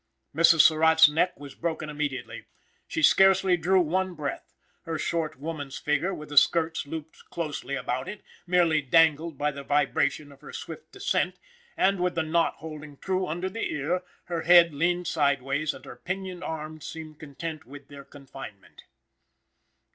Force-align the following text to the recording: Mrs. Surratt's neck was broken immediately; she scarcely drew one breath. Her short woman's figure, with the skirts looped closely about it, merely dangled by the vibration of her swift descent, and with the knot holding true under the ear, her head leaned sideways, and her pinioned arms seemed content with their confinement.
Mrs. 0.35 0.61
Surratt's 0.61 1.07
neck 1.07 1.39
was 1.39 1.53
broken 1.53 1.87
immediately; 1.87 2.45
she 2.87 3.03
scarcely 3.03 3.55
drew 3.55 3.79
one 3.79 4.15
breath. 4.15 4.51
Her 4.85 4.97
short 4.97 5.39
woman's 5.39 5.77
figure, 5.77 6.11
with 6.11 6.29
the 6.29 6.37
skirts 6.37 6.87
looped 6.87 7.23
closely 7.29 7.75
about 7.75 8.09
it, 8.09 8.23
merely 8.47 8.81
dangled 8.81 9.37
by 9.37 9.51
the 9.51 9.61
vibration 9.61 10.31
of 10.31 10.41
her 10.41 10.53
swift 10.53 10.91
descent, 10.91 11.37
and 11.77 11.99
with 11.99 12.15
the 12.15 12.23
knot 12.23 12.55
holding 12.55 12.97
true 12.97 13.27
under 13.27 13.47
the 13.47 13.71
ear, 13.71 14.01
her 14.23 14.41
head 14.41 14.73
leaned 14.73 15.05
sideways, 15.05 15.71
and 15.71 15.85
her 15.85 15.97
pinioned 16.03 16.43
arms 16.43 16.87
seemed 16.87 17.19
content 17.19 17.67
with 17.67 17.87
their 17.87 18.03
confinement. 18.03 18.85